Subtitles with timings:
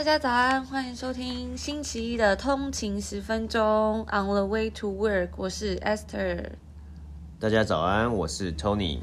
[0.00, 4.00] 大家早安，欢迎收听星期一的通勤十分钟。
[4.10, 6.52] On the way to work，我是 Esther。
[7.38, 9.00] 大家早安，我是 Tony。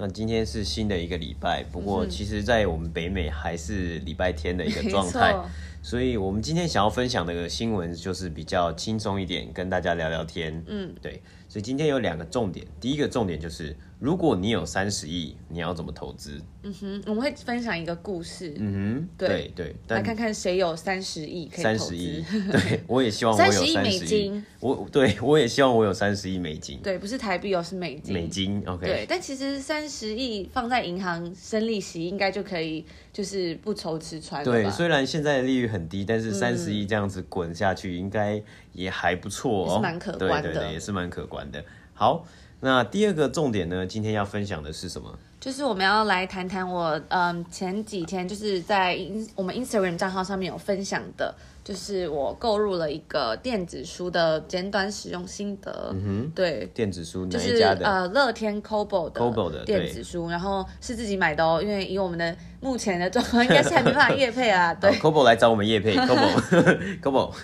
[0.00, 5.32] 那今天是新的一个礼拜，不过其实，在我们北美还是礼拜天的一个状态，
[5.80, 10.60] 所以我们今天想要分享的新闻就是比较轻松一点，跟大家聊聊天。
[10.66, 11.22] 嗯，对。
[11.48, 13.76] 所以今天有两个重点，第一个重点就是。
[13.98, 16.38] 如果你有三十亿，你要怎么投资？
[16.62, 18.52] 嗯哼，我们会分享一个故事。
[18.58, 21.78] 嗯哼，对对，来看看谁有三十亿可以投资。
[21.78, 24.44] 三十亿， 对，我也希望我有三十亿美金。
[24.60, 26.78] 我对我也希望我有三十亿美金。
[26.82, 28.12] 对，不是台币哦，是美金。
[28.12, 28.84] 美金，OK。
[28.84, 34.44] 对，但其实三十亿放在银行生利息，应该就可以，就是不愁吃穿。
[34.44, 38.42] 对，虽然现在的利率很低，但是三十亿这样子滚下去，应该
[38.74, 41.64] 也还不错哦，是蛮可观的，对对对，也是蛮可观的。
[41.94, 42.26] 好。
[42.66, 43.86] 那第二个重点呢？
[43.86, 45.16] 今天要分享的是什么？
[45.46, 48.98] 就是我们要来谈谈我嗯前几天就是在
[49.36, 55.92] 我们 Instagram 账号上面有分享的，就是我购入了一个电子书的简短使用心得。
[55.94, 57.76] 嗯哼，对，电子书哪一家的？
[57.76, 64.74] 就是呃乐天 Kobo 的 Kobo 的电子书，然后是自己买的哦，因为以我们的目前的状况，应该是还没办法夜配啊。
[64.74, 67.32] 对， Kobo 来找我们夜配，Kobo Kobo。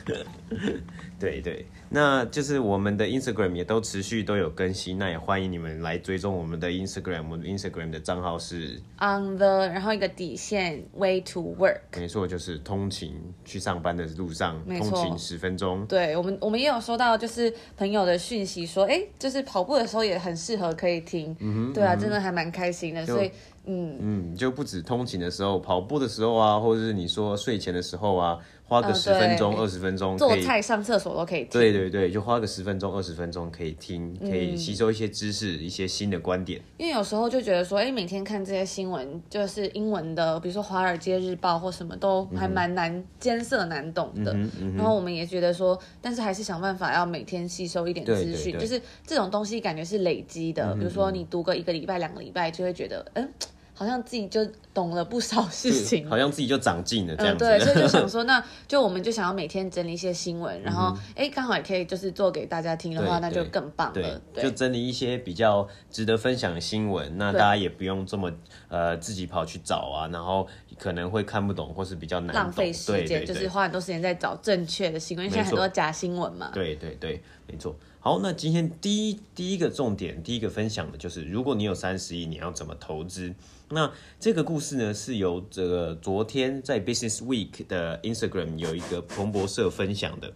[1.23, 15.87] 对对，那就是我们的 Instagram 也都持续都有更新，那也欢迎你们来追踪我们的 Instagram，我们的 Instagram 的账号是 on the，然后一个底线 way to work，没错，就是通勤去上班的路上，通勤十分钟。
[15.87, 23.31] 对我们，我们也有收到就是朋友的讯息说，哎，就是跑步的时候也很适合可以听，嗯哼，对啊，嗯、真的还蛮开心的，所以
[23.67, 28.39] 嗯嗯，就不止通勤的时候，跑步的时候啊，或者是你说睡前的时候啊。
[28.73, 31.49] 花个十分钟、二十、嗯、分钟，做菜、上厕所都可以听。
[31.51, 36.59] 对对对，就花个十分钟、二十分钟可以听，可以吸收一些知识、嗯、一些新的观点。
[36.79, 44.35] 因为有时候就觉得说，哎，每天看这些新闻，就是英文的，比如说《华尔街日报》或什么都还蛮难艰涩难懂的。
[44.75, 50.73] 然后我们也觉得说，但是还是想办法要每天吸收一点资讯，就是这种东西感觉是累积的。
[50.73, 53.29] 嗯、比如说你读个一个礼拜、两个礼拜，就会觉得，嗯。
[53.75, 54.45] 好像自己就
[54.75, 57.45] 懂了不少事情，好像自己就长进了这样子。
[57.45, 64.21] 嗯，对， 所以就想说，那就我们就想要每天整理一些新闻，然后哎，刚好也可以就是做给大家听的话，那就更棒了。
[64.33, 68.31] 对，就整理一些比较值得分享的新闻，那大家也不用这么
[68.69, 70.47] 呃自己跑去找啊，然后
[70.79, 76.51] 可能会看不懂或是比较难浪费时间，就是花很多时间在找正确的新闻，因为现在很多假新闻嘛。
[76.53, 77.75] 对对对，没错。
[78.05, 83.33] 好，那今天第一第一个重点，第一个分享的就是，如果你有三十亿，你要怎么投资？
[83.69, 90.33] 那这个故事呢，是由这个昨天在 Business Week 的 Instagram 有一个彭博社分享的。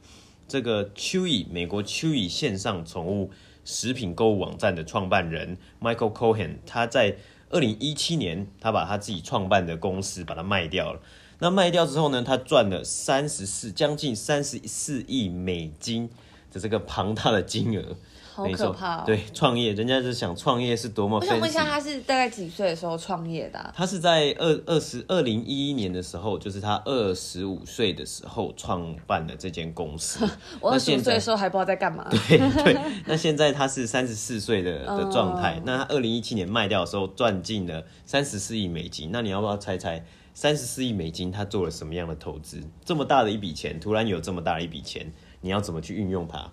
[0.47, 3.33] 这个 Chewy 美国 Chewy 线上宠物
[3.65, 7.17] 食品购物网站的创办人 Michael Cohen，他在
[7.51, 11.01] 二零一七年，他把他自己创办的公司把它卖掉了。
[11.41, 16.09] 那卖掉之后呢，他赚了三十四将近三十四亿美金。
[16.59, 17.97] 这个庞大的金额，
[18.35, 19.03] 好可怕哦！
[19.07, 21.19] 对，创业，人家是想创业是多么。
[21.19, 23.73] 我想问一下，他是大概几岁的时候创业的啊？
[23.75, 30.29] 他是在二二十二零一一年的时候，就是他二十五岁的时候创办的这间公司。
[30.61, 32.07] 我二十五岁的时候还不知道在干嘛。
[32.11, 35.61] 对对，那现在他是三十四岁的的状态。
[35.65, 39.11] 那他二零一七年卖掉的时候赚进了三十四亿美金。
[39.13, 42.61] 那你要不要猜猜，三十四亿美金他做了什么样的投资？
[42.85, 45.11] 这么大的一笔钱，突然有这么大的一笔钱。
[45.47, 46.45] 你要怎么去运用它？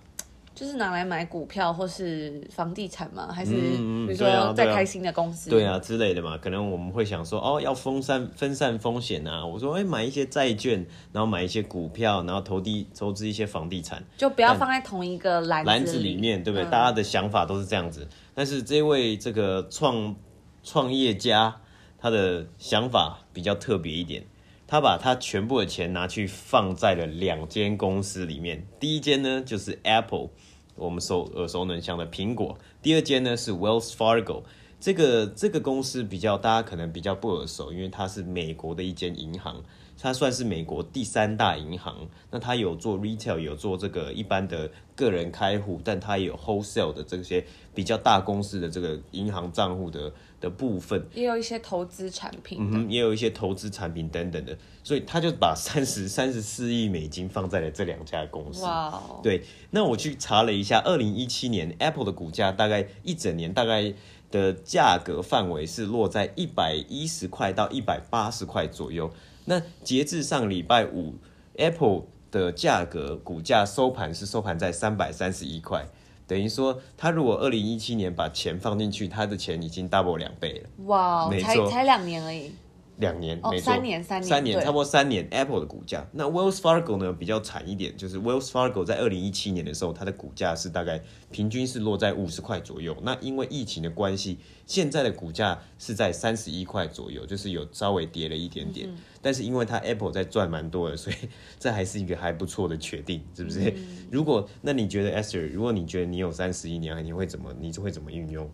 [0.54, 3.28] 就是拿来买股票或是房地产吗？
[3.34, 5.50] 还是比如说在开新的公司？
[5.50, 6.38] 对啊，对啊之类的嘛。
[6.38, 9.44] 可能我们会想说，哦，要分散分散风险啊。
[9.44, 16.64] 我说，哎，买一些债券，然后买一些股票，然后投地投资一些房地产，就不要放在同一个篮篮子里面，对不对？
[16.64, 18.08] 嗯、大家的想法都是这样子。
[18.36, 20.16] 但是这位这个创
[20.62, 21.56] 创业家，
[21.98, 24.24] 他的想法比较特别一点。
[24.66, 30.29] 他把他全部的钱拿去放在了两间公司里面，第一间呢就是 Apple，
[30.75, 34.44] 我们熟耳熟能详的苹果；第二间呢是 Wells Fargo，
[34.79, 39.63] 这个这个公司比较大家可能比较不耳熟，因为它是美国的一间银行。
[40.00, 50.12] 它算是美国第三大银行，那它有做 retail，有做这个一般的个人开户，但它也有 wholesale 的这些比较大公司的这个银行账户的
[50.42, 58.63] 的部分，也有一些投资产品，嗯，也有一些投资产品等等的，所以他就把三十三十四亿美金放在了这两家公司。
[58.63, 63.94] 哇 Wow，对，那我去查了一下，二零一七年 Apple 的股价大概一整年大概
[64.30, 69.10] 的价格范围是落在一百一十块到一百八十块左右。
[69.45, 71.16] 那截至上礼拜五
[71.57, 75.86] ，Apple 的价格股价收盘是收盘在三百三十一块，
[76.25, 80.69] 等于说他如果二零一七年把钱放进去，他的钱已经 double 两倍了。
[80.86, 82.54] 哇 Wow, 才才两年而已。
[83.04, 85.28] 两年，哦、没错，三年，三年，三年，差不多三年。
[85.30, 92.96] Apple 的股价，那 Wells Fargo 呢比较惨一点，就是 Wells Fargo 在二零一七年的时候，它的股价是大概平均是落在五十块左右。
[93.04, 98.88] 那因为疫情的关系，现在的股价是在三十一块左右，就是有稍微跌了一点点。
[98.90, 101.16] 嗯、但是因为它 Apple 在赚蛮多的，所以
[101.60, 103.60] 这还是一个还不错的决定，是不是？
[103.76, 107.54] 嗯、如果那你觉得 Esther，如果你觉得你有三十一年，你会怎么？
[107.60, 108.50] 你会怎么运用？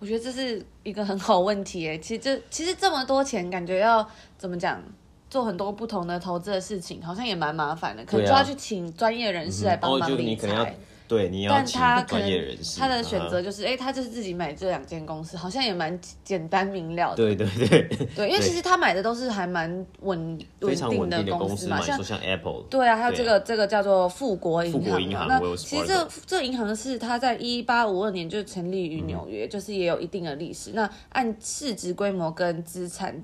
[0.00, 4.04] 我觉得这是一个很好问题诶，其实这其实这么多钱，感觉要
[4.38, 4.82] 怎么讲，
[5.28, 10.74] 做很多不同的投资的事情，好像也蛮麻烦的，可能就要去请专业人士来帮忙理财。
[11.10, 12.78] 对，你要请专业人士。
[12.78, 17.16] 他的选择就是，哎、嗯，他就是自己买这两间公司，好像也蛮简单明了的。
[17.16, 17.82] 对对对。
[18.14, 19.68] 对，因为其实他买的都是还蛮
[20.02, 22.62] 稳稳定的公司嘛，像像 Apple。
[22.70, 24.82] 对啊，还有这个、啊、这个叫做富国银行。
[24.82, 25.26] 富国银行。
[25.26, 30.70] 那其实这这银行是它在一八五二年就成立于纽约，嗯、就是也有一定的历史。
[30.74, 33.20] 那按市值规模跟资产。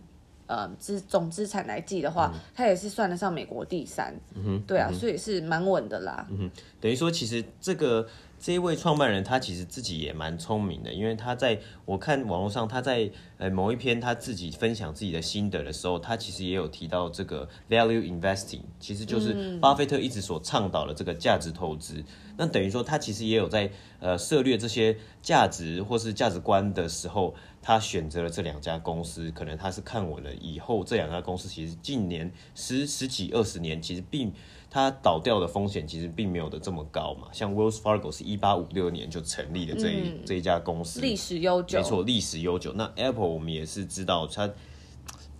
[0.46, 4.14] 呃，资总资产来计的话，嗯、它也是算得上美国第三。
[4.34, 6.26] 嗯哼，对啊，嗯、所以是蛮稳的啦。
[6.30, 6.50] 嗯哼，
[6.80, 8.06] 等于说，其实这个
[8.38, 21.94] 这一位创办人他其实自己也蛮聪明的，因为他在我看网络上，他在呃某一篇他自己分享自己的心得的时候，他其实也有提到这个 value investing，其实就是巴菲特一直所倡导的这个价值投资。
[21.94, 22.04] 嗯、
[22.36, 27.34] 那等于说，他其实也有在呃涉猎这些价值或是价值观的时候。
[27.66, 34.32] 他选择了这两家公司，可能他是看稳了以后这两家公司，其实近年十十几二十年，其实并
[34.70, 37.26] 它倒掉的风险其实并没有的这么高嘛。
[37.32, 42.72] 像 Wells Fargo 是一八五六年就成立的这一、嗯、这一家公司，历史悠久，没错，历史悠久。
[42.74, 44.48] 那 Apple 我们也是知道，它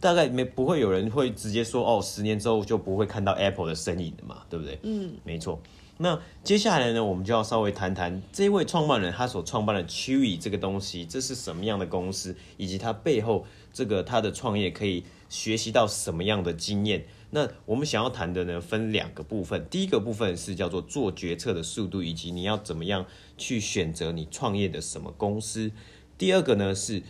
[0.00, 4.80] 大概没不会有人会直接说哦，十年之后就不会看到 Apple 的身影的嘛，对不对？
[4.82, 5.60] 嗯，没错。
[5.98, 17.06] 那接下来呢，我们就要稍微谈谈这位创办人他所创办的 Chewy 这个东西，这是什么样的公司，以及他背后这个他的创业可以学习到什么样的经验。
[17.30, 23.06] 那我们想要谈的呢，分两个部分，第一个部分是叫做做决策的速度，以及你要怎么样
[23.38, 25.72] 去选择你创业的什么公司。
[26.18, 27.02] 第二个呢是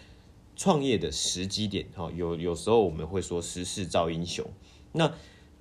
[0.56, 4.46] 创业的时机点，哈，有有时候我们会说时势造英雄。
[4.92, 5.12] 那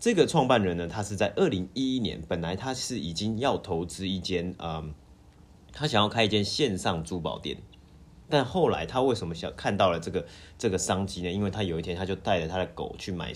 [0.06, 4.94] 这个创办人呢，他是在二零一一年，本来他是已经要投资一间，嗯，
[5.74, 7.57] 他想要开一间线上珠宝店，
[8.30, 10.28] 但后来他为什么想看到了这个
[10.60, 11.31] 这个商机呢？
[11.31, 13.34] 因为他有一天他就带着他的狗去买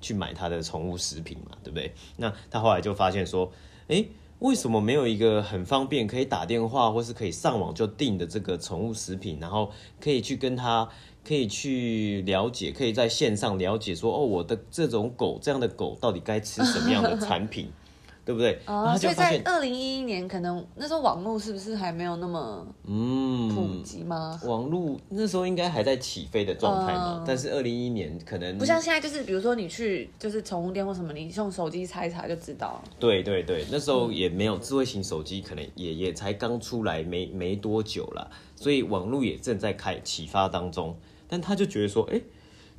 [0.00, 1.92] 去买他的宠物食品嘛，对不对？
[2.16, 3.52] 那他后来就发现说，
[3.88, 4.08] 诶，
[4.38, 9.70] 为什么没有一个很方便可以打电话或是可以上网就订的这个宠物食品，然后
[10.00, 10.88] 可以去跟他。
[11.26, 17.68] 可以去了解，可以在线上了解说，哦，我的这种狗，这样的狗到底该吃什么样的产品，
[18.24, 18.60] 对不对？
[18.66, 24.38] 哦，所以在二零一一年，可能那时候网络是不是还没有那么嗯普及吗？
[24.40, 32.80] 嗯、网络那时候应该还在起飞的状态嘛，嗯、但是二零一一年可能不像现在，就是比如说你去就是宠物店或什么，你用手机查一查就知道。
[33.00, 40.96] 对对对，那时候也没有智慧型手机，可能也也才刚出来没没多久了，所以网络也正在开启发当中。
[41.28, 42.20] 但他就觉得说，哎、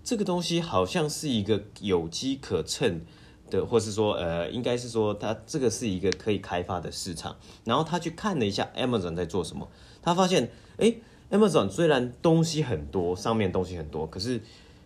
[0.04, 3.02] 这个东西好像是一个有机可乘
[3.50, 7.38] 的，或是说，呃，应该是说，他这个是一个可以开发的市场。
[7.66, 9.70] 然后他去看了一下 Amazon 在做什么，
[10.02, 11.02] 他发现，哎、欸
[11.32, 14.42] ，Amazon 虽然东西很多，上面东西很多，可是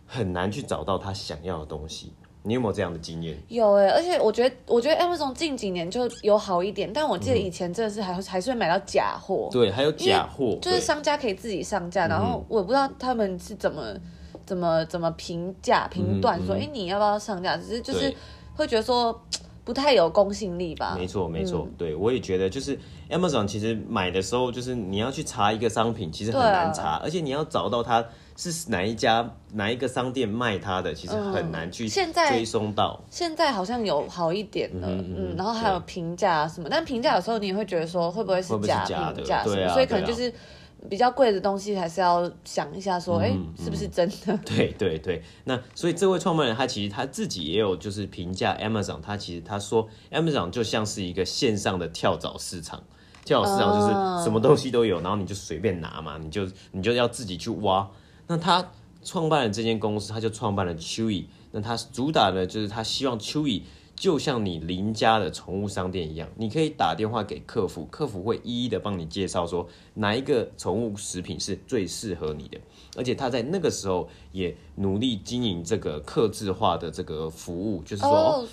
[0.06, 2.14] 很难去找到他想要的东西。
[2.44, 3.38] 你有没有这样的经验？
[3.50, 9.48] 有哎、欸，而且我觉得，我觉得 Amazon 近几年就有好一点，但我记得以前真的是还、嗯、还是会买到假货。
[9.52, 13.94] 对，还有假货，就是商家可以自己上架，然后我不知道他们是怎么
[14.46, 17.56] 怎么怎么评价评断说，哎、嗯嗯欸，你要不要上架？
[17.56, 18.12] 只是就是
[18.56, 19.22] 会觉得说
[19.64, 20.96] 不太有公信力吧。
[20.98, 22.76] 没错，没错，嗯、对我也觉得，就是
[23.12, 28.04] Amazon 其实买的时候，就是你要去查一个商品，其实很难查，啊、而且你要找到它。
[28.50, 33.00] 是哪一家哪一个商店卖它的，其实很难去追踪到。
[33.04, 40.34] 嗯、现在，现在好像有好一点了，嗯，嗯，然后还有评价什么，但评价有时候你也会觉得说会不会是假评价什么，啊、所以可能就是
[40.90, 44.36] 比较贵的东西还是要想一下说，哎、嗯欸，是不是真的？
[44.44, 52.82] 对对对，那所以这位创办人他其实他自己也有就是评价 Amazon，他其实他说 Amazon 就像是一个线上的跳蚤市场，
[53.24, 57.88] 跳蚤市场就是什么东西都有，然后你就随便拿嘛，你就你就要自己去挖。
[58.32, 58.72] 那他
[59.04, 61.26] 创办了这间公司，他就创办了 Chewy。
[61.52, 72.58] 那他主打的就是他希望 Chewy 就像你邻家的宠物商店一样，你可以打电话给客服，客服会一一的帮你介绍说哪一个宠物食品是最适合你的。
[72.96, 78.48] 而且他在那个时候也努力经营这个客制化的这个服务，就是说。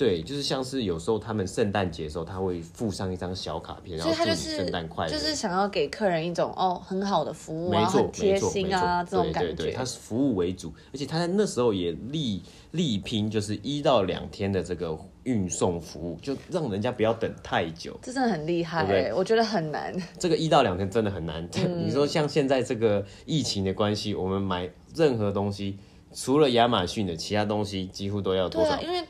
[0.00, 9.50] 对，就是像是有时候他们圣诞节的时候，他会附上一张小卡片，然后祝你圣诞快乐，就是想要给客人一种哦很好的服务啊，很贴心啊这种感觉。
[9.50, 17.94] 对对对，他是服务为主，而且他在那时候也力力拼，就是一到两天的这个运送服务，就让人家不要等太久。
[18.00, 19.94] 这真的很厉害，对对，我觉得很难。
[20.18, 21.46] 这个一到两天真的很难。
[21.58, 25.76] 嗯、 你说像现在这个疫情的关系，我们买任何东西，
[26.14, 28.78] 除了亚马逊的其他东西，几乎都要多少？
[28.78, 29.06] 对啊，因为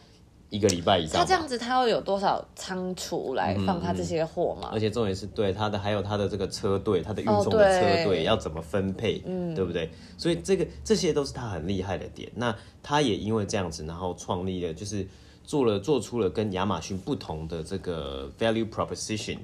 [0.51, 4.75] 一个礼拜以上，他这样子，他要有多少仓储来放他这些货嘛、嗯嗯？
[4.75, 9.89] 而且重点是对他的，还有他的这个车队，他的运送的车队要怎么分配，嗯，对不对？
[10.19, 12.31] 所以这个这些都是他很厉害的点。
[12.35, 15.07] 那他也因为这样子，然后创立了，就是
[15.45, 19.39] 做了做出了跟亚马逊不同的这个 value proposition，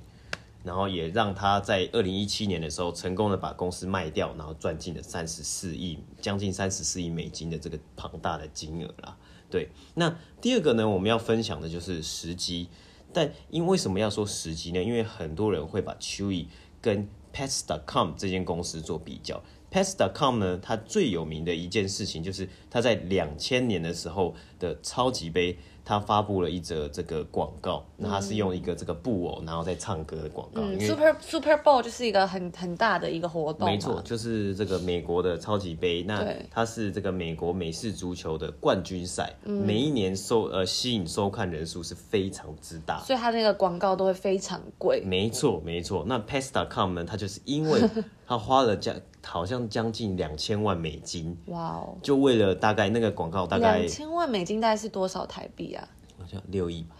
[0.66, 9.16] 然后也让他在二零一七年的时候成功的把公司卖掉，然后赚进了三十四亿，将近三十四亿美金的这个庞大的金额啦。
[9.48, 12.68] 对，那第二个呢，我们要分享的就是时机。
[13.12, 14.82] 但因为什么要说时机呢？
[14.82, 16.48] 因为很多人会把 Chewy
[16.82, 19.42] 跟 Pets.com 这间公司做比较。
[19.70, 25.58] Pets.com 呢，它最有名的一件事情就是它在两千年的时候的超级杯。
[25.88, 30.60] 它发布了一则这个广告，那它是用一个这个布偶，然后在唱歌的广告。
[30.62, 33.70] 嗯，Super Super Bowl 就是一个很很大的一个活动。
[33.70, 36.02] 没错，就是这个美国的超级杯。
[36.02, 45.00] 那它是这个美国美式足球的冠军赛，每一年收呃吸引收看人数是非常之大，所以它那个广告都会非常贵。
[45.02, 46.04] 没错，没错。
[46.08, 47.80] 那 Pets.com 呢，它就是因为
[48.26, 48.92] 它花了将
[49.26, 55.88] 好像将近两千万美金，哇哦，就为了大概那个广告大概两千万美金大概是多少台币啊？
[56.18, 56.96] 好像六亿吧，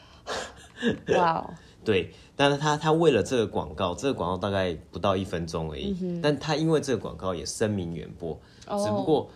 [1.17, 1.51] 哇哦！
[1.85, 8.39] 对，但是他他为了这个广告，这个广告大概不到一分钟而已，嗯，但他因为这个广告也声名远播。
[8.67, 9.31] 哦，只不过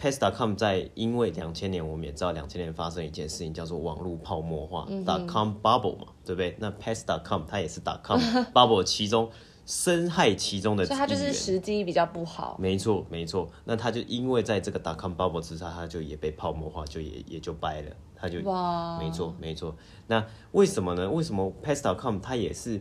[0.00, 6.56] Pets.com 在因为两千年，我们也知道两千年发生一件事情，叫做网络泡沫化，嗯，.com bubble 嘛，对不对？
[6.58, 8.18] 那 Pets.com 它也是 dot com
[8.54, 9.30] bubble 其中。
[9.64, 12.56] 深害其中的，所以它就是时机比较不好。
[12.60, 13.48] 没错，没错。
[13.64, 17.90] 那他就因为在这个 dot-com bubble 之下，他就也被泡沫化，就也也就掰了。
[18.14, 19.74] 他就哇，没错，没错。
[20.06, 21.10] 那为什么呢？
[21.10, 22.80] 为什么 Pets.com 它也是？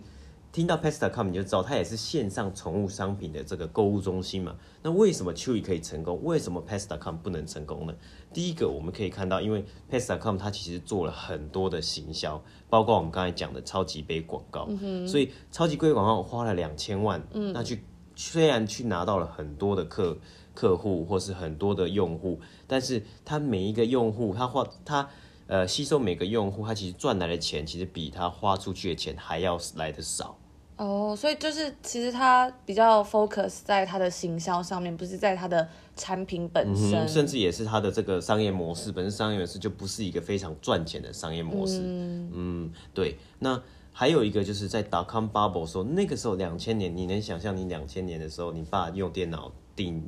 [0.51, 4.53] 听到 Pets.com 你就知道，它也是线上宠物商品的这个购物中心嘛。
[4.83, 6.19] 那为什么 Chewy 可以成功？
[6.23, 7.93] 为什么 Pets.com 不能成功呢？
[8.33, 14.67] 第一个，我们可以看到，因为 Pets.com 它其实做了很多的行销，包括我们刚才讲的超级杯广告。
[14.69, 17.83] 嗯，所以超级杯广告花了两千万，嗯，那去
[18.15, 20.17] 虽然去拿到了很多的客
[20.53, 25.09] 客户或是很多的用户，但是他每一个用户，他花他。
[25.47, 30.38] 呃，吸收每个用户，他其实赚来的钱，其实比他花出去的钱还要来的少。
[30.81, 41.81] 哦，所以就是其实他比较 focus 在他的行销上面，不是在他的产品本身，嗯、甚至也是他的这个商业模式本身，商业模式就不是一个非常赚钱的商业模式。
[41.83, 43.15] 嗯，嗯对。
[43.38, 43.61] 那
[43.93, 50.03] 还有一个就是在 dot-com bubble 时候，那个时候两千年，你能想象你两千年的时候，你爸用电脑订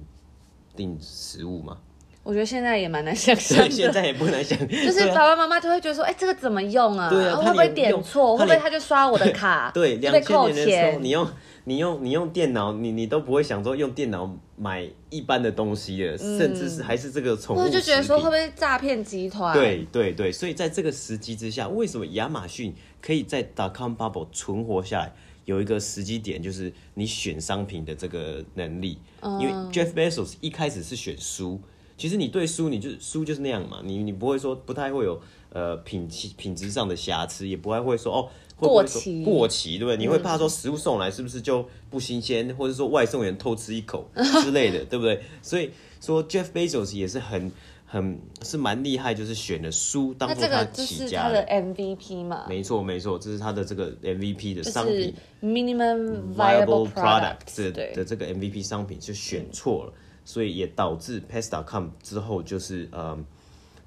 [0.76, 1.78] 订食物吗？
[2.24, 7.10] 我觉得现在也蛮难想象的，现在也不难想， 就是爸爸妈妈就会觉得说，哎、欸，这个怎么用啊？
[7.10, 8.38] 对啊，会不会点错？
[8.38, 9.70] 会不会他就刷我的卡？
[9.74, 11.28] 对，两千年的时候，你用
[11.66, 19.54] 你用你用电脑，你你都不会想说用电脑买一般的东西了、嗯，甚至是还是这个宠物，我就觉得说会不会诈骗集团？
[19.54, 25.14] 对对对，所以在这个时机之下，为什么亚马逊可以在 dot-com bubble 存活下来？
[25.44, 31.60] 有一个时机点，就是你选商品的这个能力，嗯、因为 Jeff Bezos 一开始是选书。
[31.98, 35.22] 其实你对书，你就书就是那样嘛，你你不会说不太会有
[35.52, 36.08] 呃品
[36.38, 39.98] 品质上的瑕疵，也不太会说哦会不会说过期过期，对不对？
[39.98, 44.10] 你会怕说食物送来是不是就不新鲜，或者说外送员偷吃一口
[44.44, 45.22] 之类的，对不对？
[45.42, 45.70] 所以
[46.02, 47.52] 说 Jeff Bezos 也是很
[47.86, 52.46] 很是蛮厉害，就是选了书当做他起家的，的 MVP 嘛。
[52.50, 55.14] 没错没错，这是他的这个 MVP 的商品，就是
[55.54, 59.94] Minimum Viable Product 的的这个 MVP 商品就选错了。
[60.26, 63.18] 所以也导致 Pets.com 之后就是呃，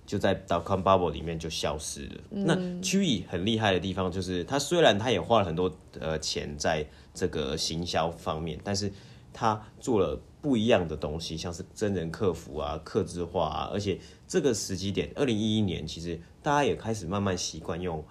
[0.05, 2.21] 就在 dot-com bubble 里面就消失了。
[2.31, 8.93] 嗯、那 Chewy 很厉害的地方就是，他虽然他也花了很多呃钱在这个行销方面，但是
[9.33, 18.05] 他做了不一样的东西，像是真人客服啊、客制化啊，而且这个时机点，二零一一年，其实大家也开始慢慢习惯用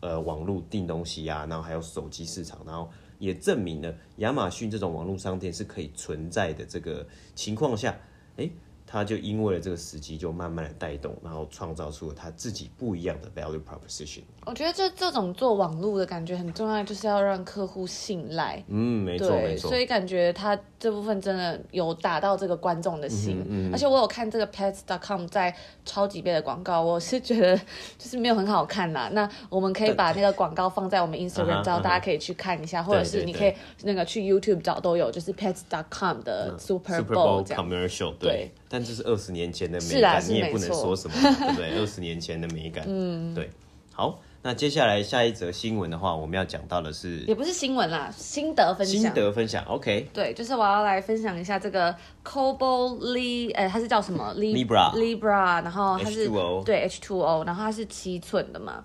[0.00, 2.88] 呃网络订东西啊，然后还有手机市场，然后。
[3.18, 6.64] 也证明了亚马逊这种网络商店是可以存在的。
[6.64, 7.98] 这个情况下，
[8.36, 8.50] 诶，
[8.86, 14.22] 他就因为了这个时机，就慢慢的带动，然后创造出了他自己不一样的 value proposition。
[14.48, 18.64] 我觉得这这种做网络的感觉很重要，就是要让客户信赖。
[18.68, 19.68] 嗯，没错没错。
[19.68, 27.54] 所以感觉他这部分真的有打到这个观众的心，嗯嗯、而且我有看这个 Pets.com 在超级杯的广告，我是觉得
[27.98, 29.10] 就是没有很好看啦。
[29.12, 33.52] 那我们可以把那个广告放在我们 Instagram，之后大家可以去看一下，或者是你可以
[33.82, 38.14] 那个去 YouTube 找都有，就是 Pets.com 的 Super Bowl commercial。
[38.18, 41.78] 对，但这是二十年前的美感，你也不能说什么，对不对？
[41.78, 43.50] 二十年前的美感， 嗯，对，
[43.92, 44.18] 好。
[44.40, 49.00] 那接下来下一则新闻的话，我们要讲到的是，也不是新闻啦，心得分享。
[49.00, 50.08] 心得分享，OK。
[50.12, 54.94] 对，就是我要来分享一下这个 Kobo Li，哎、欸，它是叫什么？Libra。
[54.94, 58.84] Libra，然后它是 H2O，对 H2O，然后它是七寸的嘛。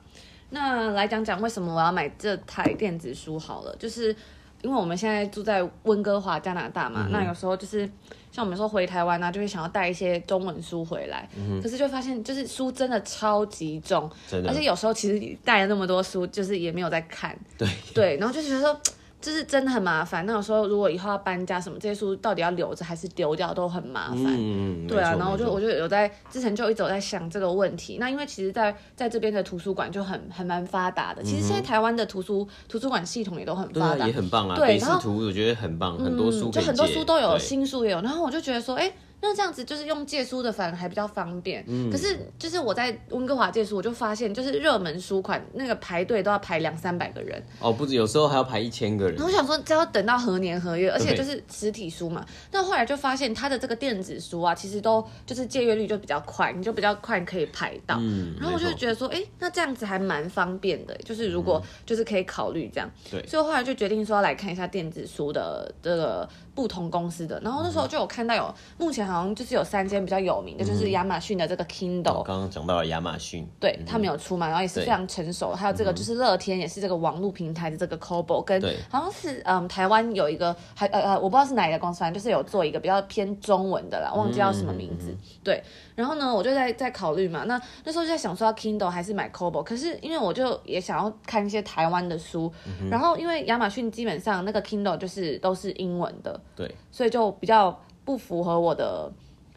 [0.50, 4.16] 那来讲讲为什么我要买这台电子书好了，就是
[4.64, 7.90] 因为我们现在住在温哥华加拿大嘛，嗯、那有时候就是。
[8.34, 14.10] 像我们说回台湾呢、啊，就会想要带一些中文书回来，嗯、可是就发现就是书真的超级重，
[14.48, 18.78] 而且有时候其实带了那么多书，就是也没有在看，对对，然后就觉得说。
[19.24, 20.26] 就是真的很麻烦。
[20.26, 24.26] 那有时候如果以后要搬家什么，这些书到底要留着还是丢掉都很麻烦。
[24.28, 25.16] 嗯，对啊。
[25.18, 27.98] 然后我就我就有在之前就一直有在想这个问题。
[28.00, 31.24] 那因为其实在在这边的图书馆就很很蛮发达的。
[31.24, 34.58] 其实现在台湾的图书图书馆系统也都很发达，也很棒啊。
[34.58, 38.02] 对，然后图我觉得很棒，很多书就很多书都有，新书也有。
[38.02, 38.92] 然后我就觉得说，哎。
[39.26, 41.64] 那这样子就是用借书的，反而还比较方便。
[41.66, 47.42] 嗯，可是就是我在温哥华借书，我就发现就是热门书款那个排队都要排两三百个人。
[47.60, 49.16] 哦，不止，有时候还要排一千个人。
[49.16, 50.92] 然后我想说，这要等到何年何月？
[50.92, 52.26] 而且就是实体书嘛。
[52.52, 57.96] 那后来就发现，它的这个电子书啊，其实都就是借阅率就比较快，你就比较快可以排到。
[58.02, 58.36] 嗯。
[58.38, 60.94] 然后我就觉得说，哎，那这样子还蛮方便的。
[61.06, 62.92] 就是如果就是可以考虑这样。
[63.10, 63.26] 对。
[63.26, 66.28] 所以后来就决定说要来看一下电子书的这个。
[66.56, 72.24] 不同公司的，然后那时候就有看到有，目前好像就是有三间比较有名的，就是亚马逊的这个 Kindle。
[72.24, 75.52] 刚刚讲到了亚马逊，对，他们有出嘛，然后也是非常成熟。
[75.54, 85.16] 还有这个就是乐天，也是这个网络平台的这个 Kobo，跟好像是嗯台湾有一个还呃呃我不知道是哪一个公司，反正就是有做一个比较偏中文的啦，忘记叫什么名字。
[85.44, 85.64] 对，
[85.96, 92.52] 然后呢，我就在在考虑嘛，那那时候就在想说要 Kindle 还是买 Kobo，可是因为我就也想要看一些台湾的书，
[92.92, 96.40] 然后因为亚马逊基本上那个 Kindle 就是都是英文的。
[96.56, 99.12] 对，所以就比较不符合我的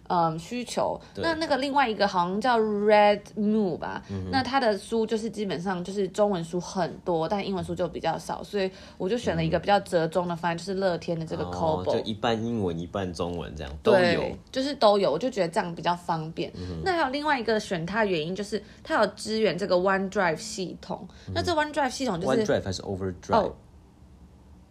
[0.09, 0.99] 嗯需求。
[1.17, 14.23] 那那个另外一个好像叫 Readmoo 吧，嗯、那它的书就是基本上就是中文书很多，但英文书就比较少，所以我就选了一个比较折中的方案，嗯、就是乐天的这个 Kobo，、哦、就一半英文一半中文这样都有，
[14.53, 16.53] 就是都有，我就觉得这样比较方便。
[16.55, 23.53] 嗯、那还有另外一个选它的原因就是它有支援这个 OneDrive 系统，嗯、那这 OneDrive 系统就是 OneDrive 还是 Overdrive？、哦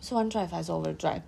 [0.05, 1.21] 是 OneDrive 还是 Overdrive？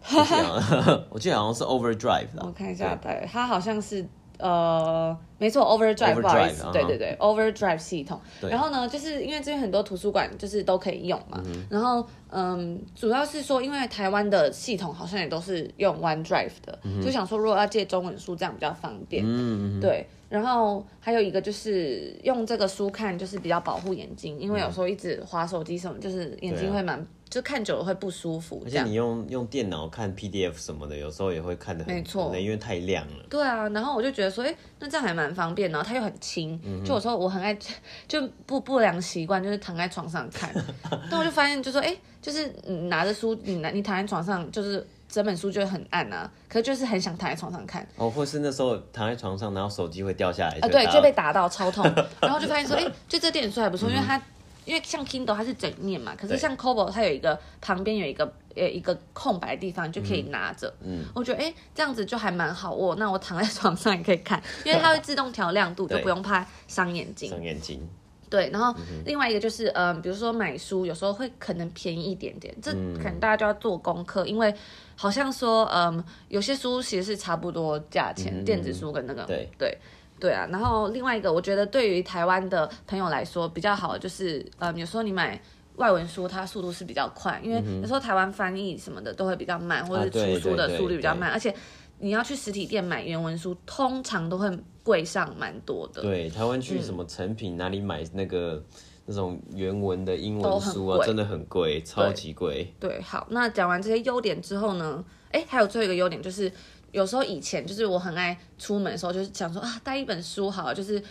[1.10, 2.44] 我记得好像 是 Overdrive 的。
[2.46, 4.06] 我看一下，对，它好像是
[4.38, 8.22] 呃，没错，Overdrive，不好意思，对对对，Overdrive 系统。
[8.42, 11.42] 然后呢，就是因为这边很多图书馆就是都可以用嘛。
[11.72, 19.24] 然后嗯，主要是说，因为台湾的系统好像也都是用 OneDrive 的，就想说如果要借中文书，这样比较方便。
[19.26, 20.08] 嗯对。
[20.30, 27.04] 然后还有一个就是用这个书看，就是比较保护眼睛，因为有时候一直滑手机什么，就是眼睛会蛮。
[27.30, 33.26] 就看久了会不舒服，而且你用用电脑看 PDF 什么的，有时候也会看的很，没错，因为太亮了。
[33.30, 37.58] 对啊，然后我就觉得说，哎，那这样还蛮方便，然后它又很轻，嗯、就有时候我很爱，
[38.08, 40.54] 就不不良习惯就是躺在床上看，
[41.12, 47.86] 但我就发现就说，哎，就是你拿着书，你拿你躺在床上，就是整本书就会很暗啊，可是就是很想躺在床上看。
[47.98, 51.84] 哦，或是那时候躺在床上，然后手机会掉下来，啊，对，就被打到超痛，
[52.22, 54.22] 然后就发现说，哎，就这电子书还不错，嗯、因为它。
[54.68, 60.72] 因为像 Kindle 它是整面嘛，可是像 Kobo 它有一个旁边有一个呃一个空白的地方，就可以拿着。
[60.82, 62.96] 嗯，我觉得哎这样子就还蛮好握。
[62.98, 67.30] 那我躺在床上也可以看， 因为它会自动调亮度，就不用怕伤眼睛。
[67.30, 67.82] 伤眼睛。
[68.30, 74.54] 对，然后另外一个就是嗯、呃，比如说买书有时候会可能便宜一点点，这可能大家就要做功课，因为
[74.98, 79.78] 好像说嗯、呃、有些书其实是差不多价钱，电子书跟那个对对。
[80.20, 85.40] 对啊，然后另外一个，我觉得对于台湾的朋友来说比较好的就是，嗯，有时候你买
[85.76, 91.54] 外文书，它速度是比较快，因为有时候台湾翻译什么的都会比较慢，或者是出书的速率比较慢，而且
[92.00, 94.50] 你要去实体店买原文书，通常都会
[94.82, 96.02] 贵上蛮多的。
[96.02, 98.64] 对，台湾去什么成品哪里买那个
[99.06, 102.74] 那种原文的英文书啊，真的很贵，超级贵。
[102.80, 106.52] 对，好，那讲完这些优点之后呢，哎，还有最后一个优点就是。
[106.98, 111.02] 有时候以前就是我很爱出门的时候，就是想说啊，带一本书好了，就是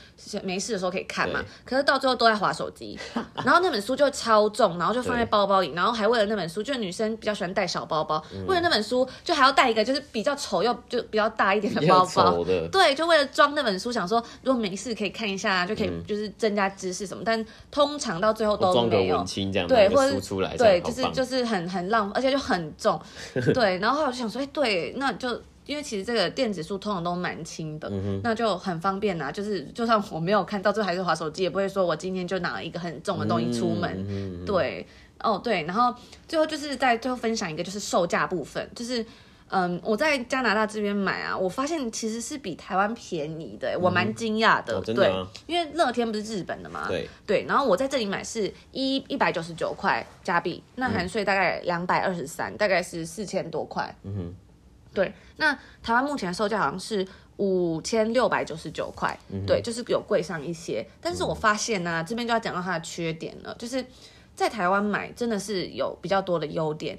[0.42, 1.40] 没事的时候可以看嘛。
[1.64, 2.99] 可是到最后都在划手机，
[3.44, 12.44] 然后那本书就超重，然后就放在包包里，然后还为了那本书，就是女生比较喜欢带小包包，嗯、为了那本书就还要带一个就是比较丑又就比较大一点的包包。
[12.72, 17.22] 对，就为了装那本书，想说如果没事可以看一下，就可以就是增加知识什么。
[17.22, 19.25] 嗯、但通常到最后都没有。
[19.68, 20.20] 对，或者是
[20.59, 23.01] 对，就是就是很很浪，而且就很重。
[23.55, 25.40] 对，然后后来我就想说，哎、欸，对，那就。
[25.66, 29.33] 因为其实这个电子书通常都蛮轻的，嗯、那就很方便呐、啊。
[29.33, 34.07] 就是就算我没有看到，最后还是滑手机，也不会说我今天就拿了一个很重的东西出门。
[34.09, 34.87] 嗯、对，
[35.20, 35.92] 哦对，然后
[36.29, 39.05] 最后就是在最后分享一个就是售价部分，就是
[39.48, 44.81] 嗯我在加拿大这边买啊，我发现其实是比台湾便宜的，我蛮惊讶的。
[44.81, 45.12] 对，
[45.46, 53.92] 因为乐天不是日本的嘛，对对，然后我在这里买是一一百九十九块加币，那含税大概两百二十三，大概是四千多块。
[54.05, 54.35] 嗯哼。
[54.97, 57.07] 对，那台湾目前的售价好像是
[57.37, 60.85] 五千六百九十九块，对，就是有贵上一些。
[61.03, 63.85] 但是我发现呢、这边就要讲到它的缺点了，就是
[64.35, 66.99] 在台湾买真的是有比较多的优点。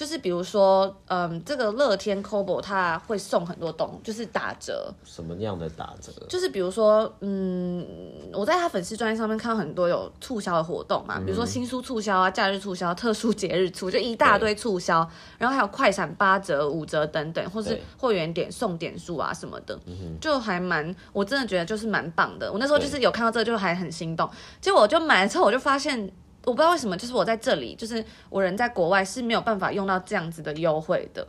[0.00, 4.90] 就是比如说，嗯，这个乐天 Kobo 它会送很多东，就是打折。
[5.04, 6.10] 什么样的打折？
[6.26, 7.86] 就是比如说，嗯，
[8.32, 15.06] 我在他粉丝专页上面看到很多有促销的活动嘛，嗯、比如说新书促销啊、假日促销、特殊节日促，就一大堆促销。
[15.36, 22.50] 然后还有快闪八折、五折等等，或是会员点送点数啊什么的，对就还蛮，我真的觉得就是蛮棒的。
[22.50, 24.26] 我那时候就是有看到这个，就还很心动。
[24.26, 24.32] 对
[24.62, 26.10] 结果我就买了之后，我就发现。
[26.44, 31.26] 我不知道为什么，就是我在这里，就是我人在国外是没有办法用到这样子的优惠的。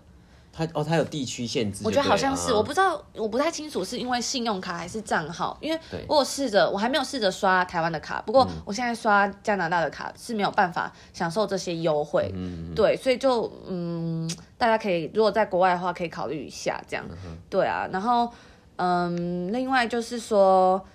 [0.54, 1.82] 它哦，它有地区限制。
[1.86, 12.30] 我觉得好像是，啊、我不知道，我不太清楚是因为信用卡还是账号，因为我有试着，我还没有试着刷台湾的卡，不过我现在刷加拿大的卡是没有办法享受这些优惠。
[12.36, 17.06] 嗯，对，所以就嗯，大家可以如果在国外的话，可以考虑一下这样。
[17.10, 18.30] 嗯、对啊，然后
[18.76, 20.86] 嗯，另外就是说。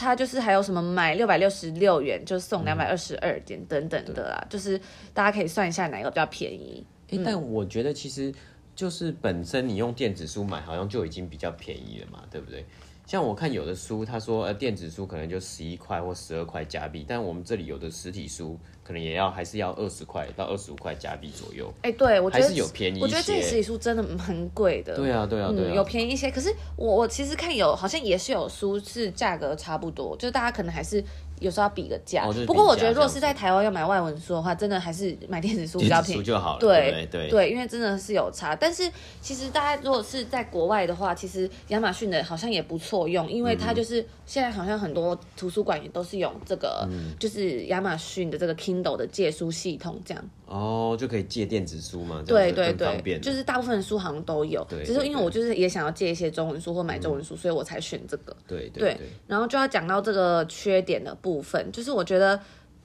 [0.00, 4.80] 它就是还有什么买六百六十六元就送两百二十二点等等的啦，嗯、就是
[5.12, 6.82] 大家可以算一下哪个比较便宜。
[7.22, 8.32] 但我觉得其实
[8.74, 12.64] 就是本身你用电子书买好像就已经比较便宜了嘛，对不对？
[13.04, 18.58] 像我看有的书，他说呃电子书可能就十一块或十二块加币，但我们这里有的实体书
[18.90, 21.72] 可能也要还是要二十块到二十五块加币左右。
[21.82, 23.04] 哎、欸，对，我觉得还是有便宜一些。
[23.04, 24.96] 我觉得这实体书真的蛮贵的。
[24.96, 26.28] 对啊，对啊，对啊、嗯，有便宜一些。
[26.28, 31.04] 可是我我其实看有好像也是有书是价格差不多，就是大家可能还是。
[31.40, 36.60] 有时候要比个价，哦、不过我觉得如果是在台湾要买外文书的话，真的还是买电子书比较便宜就好了。
[36.60, 38.54] 对对对，对，因为真的是有差。
[38.54, 38.88] 但是
[39.20, 50.22] 其实大家如果是在国外的话，其实亚马逊的好像也不错用，因为它就是现在好像很多图书馆也都是用这个，嗯、就是亚马逊的这个 Kindle 的借书系统这样。
[50.50, 52.20] 哦，就可以借电子书嘛？
[52.26, 54.66] 对对对，就是大部分的书好像都有。
[54.68, 58.36] 对，只是因为我就是也想要借一些中文书或买中文书，嗯、所以我才选这个。
[58.48, 59.08] 对对对，对。
[59.28, 62.40] 然后就要讲到这个缺点的部分，就是我觉得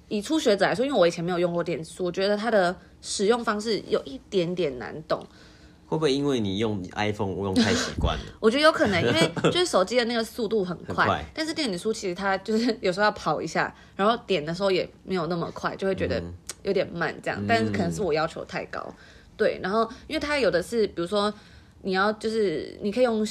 [0.09, 5.25] 以初学者来说，因为我以前没有用过电子书，我觉得它的使用方式有一点点难懂。
[5.87, 8.23] 会不会因为你用 iPhone 用太习惯了？
[8.39, 16.21] 我觉得有可能，因为就是手机的那个速度很快，很快，但是电子书其实它就是有时候要跑一下，然后点的时候也没有那么快，就会觉得
[16.65, 17.39] 有点慢这样。
[17.41, 18.93] 嗯、但是可能是我要求太高，
[19.37, 19.59] 对。
[19.63, 21.33] 然后因为它有的是，比如说
[21.83, 23.25] 你要就是你可以用。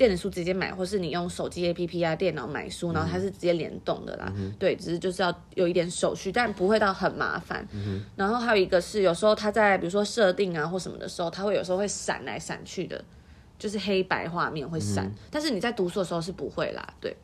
[0.00, 4.32] 电子书直接买，或是你用手机 APP 啊、电脑买书，然后它是直接联动的啦。
[4.34, 7.68] 嗯、对，只是就是要有一点手续，但不会到很麻烦。
[7.74, 13.04] 嗯、然后还有一个是，有时候它在比如说设定啊或什么的时候，它会有时候会闪来闪去的，
[13.58, 15.04] 就是黑白画面会闪。
[15.04, 16.94] 嗯、但是你在读书的时候是不会啦。
[16.98, 17.14] 对。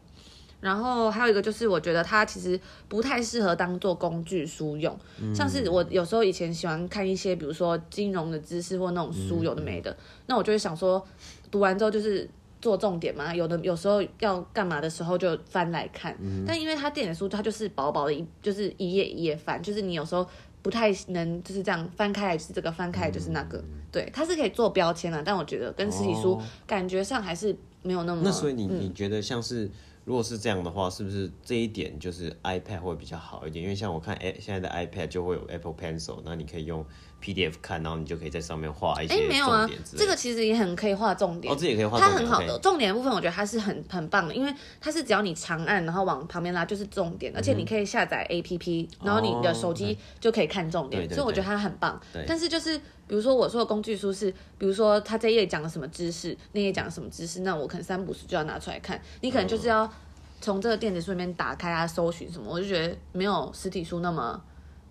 [0.67, 4.99] 然后还有一个就是，我觉得它其实不太适合当做工具书用。
[5.21, 11.07] 嗯、像是我有时候以前喜欢看一些，比如说金融的知识或那种书，有的没的，嗯、那我就会想说，
[11.51, 12.29] 读完之后就是。
[12.59, 20.27] 做重点嘛，有的有时候要干嘛的时候就翻来看，嗯、但因为它电子书它就是薄薄的一，就是一页一页翻，就是你有时候
[20.63, 28.23] 不太能就是这样翻开来是这个，翻开来就是那个，嗯、对，它是可以做标签啊，但我觉得跟实体书感觉上还是没有那么。
[28.25, 29.71] 那所以你你觉得像是？
[30.07, 33.61] 如果是这样的话，是不是这一点就是 iPad 会比较好一点？
[33.64, 36.87] 因为像我看，哎，现在的 iPad 就会有 Apple Pencil，那你可以用
[37.23, 39.29] PDF 看，然后你就可以在上面画一些重点。
[39.29, 41.53] 哎，没有啊，这个其实也很可以画重点。
[41.53, 41.99] 哦，这也可以画。
[41.99, 52.01] 它很好的重点的部分，我觉得它是很很棒的，因为它是只要你长按，然后往旁边拉就是重点，而且你可以下载 APP，然后你的手机就可以看重点，所以我觉得它很棒。
[52.13, 52.25] 对。
[52.27, 59.91] 但是就是比如说我说的工具书是，比如说它这页讲了什么知识，那页讲了什么知识，那我可能三不五时就要拿出来看，你可能就是要。
[60.39, 64.39] 从这个电子书里面打开啊，搜寻什么，我就觉得没有实体书那么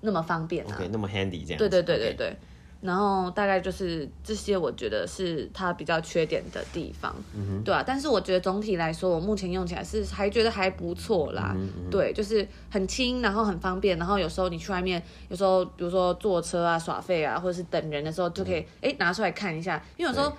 [0.05, 0.79] 那么方便啊。
[0.91, 1.57] 那么 handy 这样。
[1.57, 2.27] 对对对对对。
[2.27, 2.35] Okay.
[2.81, 7.83] 然后大概就是这些，我觉得是它比较缺点的地方，嗯，对啊。
[7.83, 20.31] 但是我觉得总体来说，我目前用起来是还觉得还不错啦，嗯嗯对，就是很轻，然后很方便，然后有时候你去外面，有时候比如说坐车啊、耍废啊，或者是等人的时候，就可以哎、嗯、拿出来看一下，因为有时候。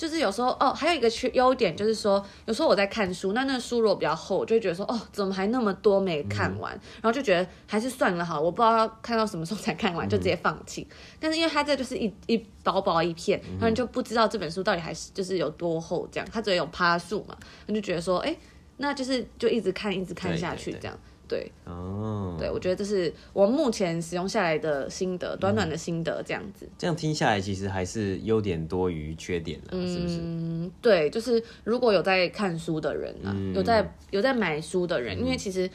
[0.00, 10.88] 就是有时候哦，还有一个缺优点就是说，有时候我在看书，那那书如果比较厚，我就会觉得说哦，怎么还那么多没看完，嗯、然后就觉得还是算了好，我不知道要看到什么时候才看完，就直接放弃。
[10.90, 17.36] 嗯、但是因为它这就是一一薄薄一片，然后你就不知道这本书到底还是就是有多厚这样，它只有趴数嘛，
[17.66, 18.34] 你就觉得说哎，
[18.78, 20.96] 那就是就一直看一直看下去这样。
[20.96, 26.68] 对对对对，哦，对，我觉得这是我目前使用下来的心得，短短的心得这样子。
[26.76, 30.18] 这样听下来，其实还是优点多于缺点的，嗯、是不是？
[30.20, 35.70] 嗯，对，就是如果有在看书的人啊，嗯、有在有在买书的人，嗯、因为其实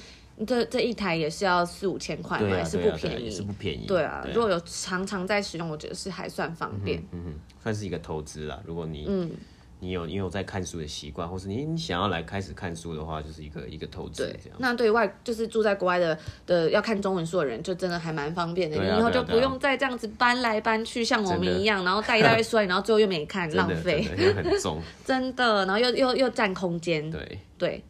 [0.45, 3.85] 这这一台也是要四五千块嘛，也是不便宜，也是不便宜。
[3.87, 8.61] 对啊，如果有常常在使用，我觉得是还算方便，嗯哼，算是一个投资啦。
[8.65, 9.31] 如果你嗯。
[9.79, 14.57] 你有你有在看书的习惯，或是你你想要来开始看书的话，就是一个一个投资这样。
[14.59, 18.77] 那对外就是住在国外的的要看中文书的人，就真的还蛮方便的。
[18.77, 24.03] 你以后就不用再这样子搬来搬去，像我们一样，然后带一大堆书， 然后最后又没看，浪费，
[24.35, 27.11] 很重， 真的，然后又又又占空间。
[27.11, 27.83] 对对。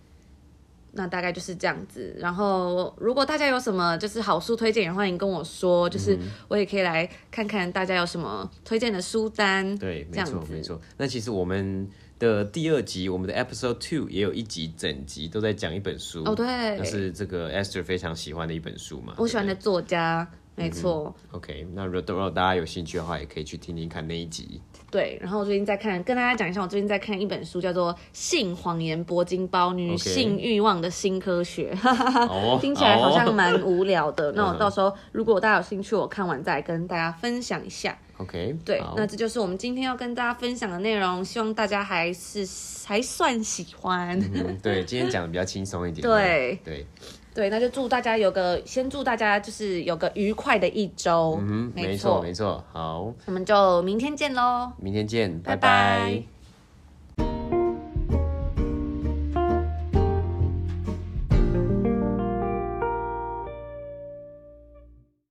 [0.96, 9.78] 那大概就是这样子，然后如果大家有什么就是好书推荐，也欢迎跟我说，就是我也可以来看看大家有什么推荐的书单。
[9.78, 10.80] 对，没错没错。
[10.98, 16.24] 那其实我们的第二集，我们的 Episode Two 也有一集整集都在讲一本书。
[16.26, 16.46] 哦，对，
[16.78, 20.28] 那是这个 Esther 非常喜欢的一本书嘛，我喜欢的作家。
[20.56, 24.62] 没错、嗯、，OK，那如果大家有兴趣的话，也可以去听听看那一集。
[24.90, 32.60] 对，然后我最近在看，跟大家讲一下，我最近在看一本书，叫做《性谎言铂金包：女性欲望的新科学》，Okay.
[32.62, 34.28] 听起来好像蛮无聊的。
[34.28, 34.36] Oh.
[34.36, 37.98] 那我到时候如果大家有兴趣，我看完再跟大家分享一下。
[38.18, 42.48] OK，对，那这就是我们今天要跟大家分享的内容，希望大家还是
[42.86, 44.18] 还算喜欢。
[44.34, 46.02] 嗯、对，今天讲的比较轻松一点。
[46.02, 46.88] 对对。
[47.36, 51.38] 对对，那就祝大家有个，先祝大家就是有个愉快的一周。
[51.42, 54.72] 嗯哼，没错没错，好，我们就明天见喽。
[54.82, 55.60] 明天见，拜拜。
[55.60, 56.35] 拜拜。